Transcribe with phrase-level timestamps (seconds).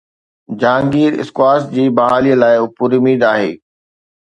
[0.63, 3.49] Jahangir squash جي بحاليءَ لاءِ پراميد آهي